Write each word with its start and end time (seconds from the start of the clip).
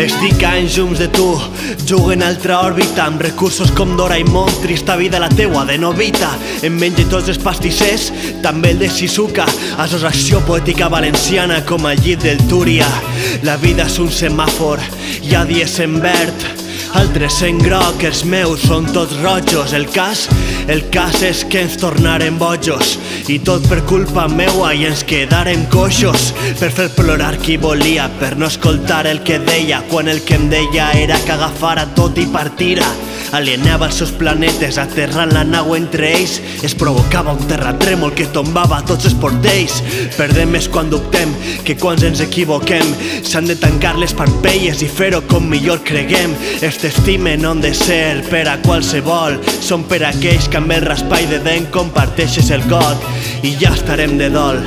Estic 0.00 0.40
anys 0.48 0.78
llums 0.78 0.96
de 0.96 1.10
tu, 1.12 1.26
jugo 1.84 2.14
en 2.14 2.22
altra 2.24 2.56
òrbita 2.64 3.02
amb 3.04 3.20
recursos 3.20 3.68
com 3.76 3.90
Doraemon, 3.98 4.48
trista 4.62 4.94
vida 4.96 5.20
la 5.20 5.28
teua 5.28 5.66
de 5.68 5.76
novita. 5.76 6.30
Em 6.64 6.78
menjo 6.80 7.04
tots 7.12 7.28
els 7.28 7.40
pastissers, 7.42 8.06
també 8.40 8.70
el 8.72 8.80
de 8.80 8.88
Shizuka, 8.88 9.44
associació 9.84 10.40
poètica 10.48 10.88
valenciana 10.88 11.60
com 11.68 11.84
al 11.84 12.00
llit 12.00 12.24
del 12.24 12.40
Túria. 12.48 12.88
La 13.44 13.58
vida 13.60 13.84
és 13.92 14.00
un 14.00 14.08
semàfor, 14.08 14.80
hi 15.20 15.36
ha 15.36 15.44
dies 15.44 15.76
en 15.84 16.00
verd, 16.00 16.48
altres 16.98 17.40
en 17.46 17.58
groc, 17.60 18.02
els 18.06 18.22
meus 18.24 18.62
són 18.66 18.86
tots 18.94 19.14
rojos. 19.22 19.74
El 19.76 19.86
cas, 19.92 20.26
el 20.70 20.82
cas 20.94 21.22
és 21.26 21.42
que 21.50 21.62
ens 21.64 21.76
tornarem 21.80 22.38
bojos 22.40 22.96
i 23.30 23.38
tot 23.46 23.66
per 23.70 23.80
culpa 23.90 24.26
meua 24.30 24.72
i 24.74 24.86
ens 24.88 25.04
quedarem 25.06 25.66
coixos 25.72 26.30
per 26.60 26.72
fer 26.74 26.88
plorar 26.96 27.36
qui 27.44 27.58
volia, 27.60 28.08
per 28.20 28.36
no 28.38 28.50
escoltar 28.50 29.06
el 29.10 29.22
que 29.26 29.38
deia 29.44 29.82
quan 29.90 30.08
el 30.08 30.24
que 30.26 30.38
em 30.40 30.50
deia 30.50 30.90
era 30.98 31.20
que 31.24 31.36
agafara 31.36 31.86
tot 31.96 32.18
i 32.18 32.26
partira. 32.30 32.88
Alienava 33.36 33.86
els 33.86 34.00
seus 34.00 34.10
planetes, 34.18 34.78
aterrant 34.80 35.30
la 35.34 35.44
nau 35.46 35.74
entre 35.76 36.08
ells 36.16 36.38
es 36.66 36.74
provocava 36.74 37.34
un 37.36 37.44
terratrèmol 37.50 38.14
que 38.16 38.26
tombava 38.34 38.80
tots 38.88 39.06
els 39.06 39.16
portells. 39.22 39.78
Perdem 40.16 40.50
més 40.56 40.66
quan 40.72 40.90
dubtem 40.90 41.32
que 41.66 41.76
quan 41.80 42.00
ens 42.06 42.22
equivoquem. 42.24 42.94
S'han 43.26 43.46
de 43.50 43.56
tancar 43.60 43.94
les 44.00 44.14
parpelles 44.16 44.82
i 44.82 44.90
fer-ho 44.90 45.22
com 45.30 45.46
millor 45.50 45.84
creguem. 45.86 46.34
Es 46.66 46.80
t'estimen 46.82 47.46
on 47.46 47.62
de 47.62 47.72
ser 47.76 48.24
per 48.30 48.46
a 48.50 48.58
qualsevol. 48.64 49.38
Són 49.60 49.86
per 49.90 50.02
aquells 50.08 50.50
que 50.50 50.60
amb 50.60 50.74
el 50.74 50.86
raspall 50.88 51.30
de 51.30 51.40
dent 51.46 51.70
comparteixes 51.74 52.50
el 52.54 52.66
got 52.70 53.08
i 53.46 53.54
ja 53.62 53.74
estarem 53.76 54.18
de 54.18 54.30
dol. 54.34 54.60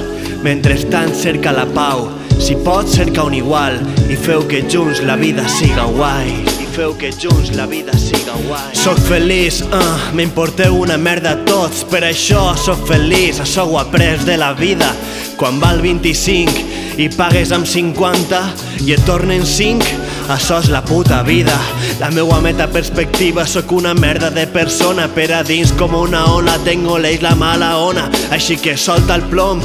Mentrestant 0.44 1.14
cerca 1.16 1.54
la 1.56 1.64
pau, 1.72 2.10
si 2.40 2.58
pots 2.66 2.98
cerca 2.98 3.24
un 3.24 3.38
igual 3.38 3.80
i 4.12 4.20
feu 4.20 4.44
que 4.48 4.66
junts 4.68 5.04
la 5.08 5.16
vida 5.20 5.48
siga 5.48 5.88
guai. 5.88 6.53
Feu 6.74 6.96
que 6.98 7.12
junts 7.12 7.52
la 7.54 7.68
vida 7.70 7.94
siga 8.02 8.34
guai. 8.48 8.72
Soc 8.74 8.98
feliç, 9.06 9.60
uh, 9.62 10.16
m'importeu 10.18 10.74
una 10.82 10.96
merda 10.98 11.36
a 11.36 11.42
tots, 11.46 11.84
per 11.86 12.02
això 12.08 12.56
sóc 12.58 12.88
feliç, 12.90 13.38
això 13.44 13.68
ho 13.70 13.78
après 13.78 14.24
de 14.26 14.40
la 14.42 14.56
vida. 14.58 14.90
Quan 15.38 15.60
val 15.62 15.84
25 15.86 16.98
i 16.98 17.12
pagues 17.14 17.54
amb 17.54 17.70
50 17.70 18.42
i 18.88 18.96
et 18.96 19.06
tornen 19.06 19.46
5, 19.46 19.86
això 20.34 20.58
és 20.64 20.72
la 20.74 20.82
puta 20.82 21.22
vida. 21.28 21.60
La 22.02 22.10
meua 22.10 22.42
meta 22.42 22.66
perspectiva, 22.66 23.46
sóc 23.46 23.72
una 23.78 23.94
merda 23.94 24.32
de 24.34 24.48
persona, 24.50 25.06
per 25.14 25.30
a 25.32 25.44
dins 25.46 25.76
com 25.78 25.94
una 25.94 26.26
ola, 26.34 26.58
tengo 26.66 26.98
l'eix 26.98 27.22
la 27.22 27.36
mala 27.38 27.76
ona, 27.86 28.10
així 28.34 28.58
que 28.58 28.78
solta 28.78 29.22
el 29.22 29.30
plom, 29.30 29.62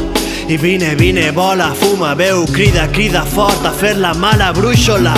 i 0.48 0.56
vine, 0.60 0.94
vine, 0.96 1.30
vola, 1.32 1.72
fuma, 1.76 2.14
veu, 2.16 2.44
crida, 2.52 2.86
crida 2.92 3.24
fort 3.24 3.64
a 3.68 3.72
fer 3.72 3.96
la 3.96 4.14
mala 4.16 4.52
brúixola. 4.56 5.16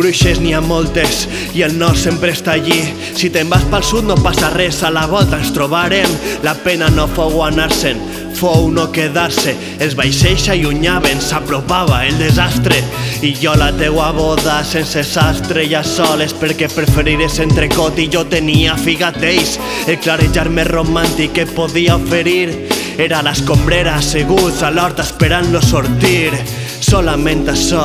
Bruixes 0.00 0.38
n'hi 0.40 0.54
ha 0.56 0.62
moltes 0.64 1.26
i 1.52 1.60
el 1.60 1.74
nord 1.76 1.98
sempre 2.00 2.30
està 2.32 2.54
allí. 2.56 2.78
Si 3.12 3.28
te'n 3.28 3.50
vas 3.52 3.66
pel 3.68 3.82
sud 3.84 4.06
no 4.08 4.14
passa 4.16 4.48
res, 4.54 4.78
a 4.80 4.88
la 4.88 5.02
volta 5.10 5.36
ens 5.36 5.50
trobarem. 5.52 6.14
La 6.40 6.54
pena 6.64 6.86
no 6.94 7.04
fou 7.12 7.42
anar-se'n, 7.44 8.00
fou 8.38 8.70
no 8.72 8.86
quedar-se. 8.94 9.52
Els 9.84 9.92
vaixells 9.98 10.46
s'allunyaven, 10.46 11.20
s'apropava 11.20 11.98
el 12.06 12.16
desastre. 12.16 12.78
I 13.20 13.34
jo 13.42 13.52
la 13.60 13.68
teua 13.76 14.08
boda 14.16 14.62
sense 14.64 15.04
sastre 15.04 15.66
ja 15.68 15.82
soles 15.84 16.32
perquè 16.32 16.70
preferiries 16.72 17.36
entrecot 17.44 18.00
i 18.00 18.08
jo 18.08 18.24
tenia 18.24 18.78
figatells. 18.80 19.58
El 19.84 20.00
clarejar 20.00 20.46
més 20.48 20.70
romàntic 20.70 21.36
que 21.36 21.44
podia 21.52 21.98
oferir 22.00 22.70
era 22.96 23.20
l'escombrera 23.26 23.98
asseguts 24.00 24.64
a 24.64 24.72
l'hort 24.72 25.04
esperant-lo 25.04 25.60
sortir. 25.60 26.32
Solament 26.80 27.44
això, 27.52 27.84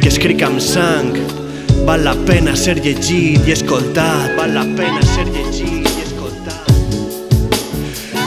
que 0.00 0.08
escric 0.08 0.42
amb 0.46 0.60
sang, 0.62 1.14
val 1.86 2.04
la 2.04 2.14
pena 2.26 2.54
ser 2.56 2.78
llegit 2.82 3.46
i 3.48 3.54
escoltat. 3.54 4.34
Val 4.38 4.54
la 4.54 4.64
pena 4.76 5.02
ser 5.14 5.26
llegit 5.30 5.88
i 5.88 6.02
escoltat. 6.04 6.68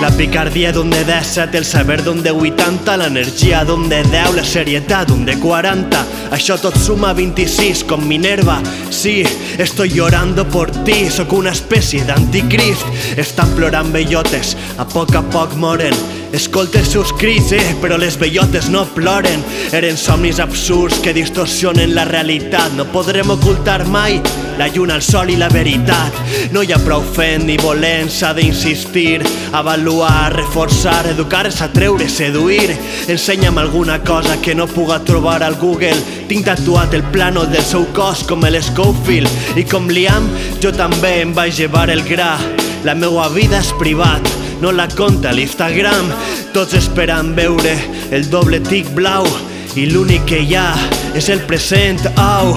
La 0.02 0.10
picardia 0.18 0.72
d'un 0.74 0.90
de 0.90 1.04
17, 1.06 1.60
el 1.60 1.66
saber 1.66 2.00
d'un 2.02 2.24
de 2.24 2.32
80, 2.34 2.96
l'energia 2.98 3.62
d'un 3.64 3.88
de 3.90 4.02
10, 4.08 4.32
la 4.36 4.46
serietat 4.46 5.12
d'un 5.12 5.26
de 5.28 5.36
40. 5.38 6.02
Això 6.34 6.58
tot 6.62 6.78
suma 6.80 7.14
26, 7.14 7.84
com 7.90 8.08
Minerva. 8.08 8.58
Sí, 8.90 9.22
estoy 9.60 9.94
llorando 9.94 10.48
por 10.48 10.72
ti, 10.88 11.06
sóc 11.14 11.34
una 11.38 11.54
espècie 11.54 12.02
d'anticrist. 12.08 12.88
Estan 13.22 13.54
plorant 13.54 13.94
bellotes, 13.94 14.56
a 14.82 14.90
poc 14.90 15.14
a 15.16 15.22
poc 15.30 15.54
moren. 15.62 15.94
Escolta 16.32 16.80
els 16.80 16.94
seus 16.94 17.12
crits, 17.20 17.52
eh, 17.52 17.76
però 17.82 17.98
les 18.00 18.16
bellotes 18.20 18.70
no 18.72 18.86
ploren. 18.96 19.44
Eren 19.76 19.98
somnis 20.00 20.40
absurds 20.40 21.02
que 21.04 21.14
distorsionen 21.14 21.92
la 21.96 22.06
realitat. 22.08 22.72
No 22.78 22.86
podrem 22.88 23.34
ocultar 23.34 23.84
mai 23.92 24.22
la 24.58 24.70
lluna, 24.70 24.96
el 24.96 25.02
sol 25.02 25.30
i 25.30 25.36
la 25.36 25.50
veritat. 25.50 26.16
No 26.54 26.64
hi 26.64 26.72
ha 26.72 26.80
prou 26.80 27.04
fent 27.16 27.48
ni 27.50 27.58
volent, 27.60 28.10
s'ha 28.12 28.32
d'insistir, 28.38 29.20
avaluar, 29.58 30.32
reforçar, 30.36 31.02
educar-se, 31.12 31.64
atreure, 31.66 32.08
seduir. 32.10 32.78
Ensenya'm 33.12 33.58
alguna 33.58 34.00
cosa 34.00 34.40
que 34.42 34.56
no 34.56 34.68
puga 34.68 35.02
trobar 35.04 35.42
al 35.44 35.58
Google. 35.60 35.98
Tinc 36.30 36.48
tatuat 36.48 36.94
el 36.96 37.04
plànol 37.12 37.52
del 37.52 37.66
seu 37.66 37.88
cos 37.96 38.24
com 38.30 38.46
el 38.48 38.62
Schofield 38.62 39.58
i 39.60 39.66
com 39.68 39.90
Liam 39.92 40.30
jo 40.64 40.72
també 40.72 41.18
em 41.26 41.36
vaig 41.36 41.60
llevar 41.60 41.90
el 41.90 42.06
gra. 42.08 42.38
La 42.86 42.96
meua 42.96 43.28
vida 43.30 43.60
és 43.60 43.74
privat, 43.78 44.26
no 44.62 44.72
la 44.72 44.88
conta 44.88 45.34
l'Instagram. 45.34 46.12
Tots 46.54 46.78
esperant 46.78 47.34
veure 47.38 47.74
el 48.14 48.30
doble 48.30 48.62
tic 48.70 48.90
blau 48.98 49.28
i 49.76 49.88
l'únic 49.90 50.28
que 50.30 50.44
hi 50.46 50.56
ha 50.56 50.70
és 51.18 51.30
el 51.34 51.42
present, 51.50 52.02
au, 52.22 52.54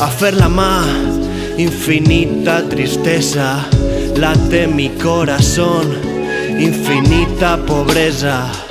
a 0.00 0.08
fer 0.20 0.34
la 0.38 0.48
mà. 0.48 0.72
Infinita 1.58 2.60
tristesa 2.70 3.50
late 4.18 4.66
mi 4.66 4.88
corazón, 4.90 5.94
infinita 6.58 7.56
pobreza. 7.66 8.67